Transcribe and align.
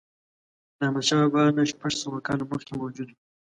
د 0.77 0.79
احمدشاه 0.85 1.31
بابا 1.33 1.53
نه 1.57 1.63
شپږ 1.71 1.91
سوه 2.03 2.17
کاله 2.27 2.43
مخکې 2.51 2.73
موجود 2.81 3.07
و. 3.11 3.17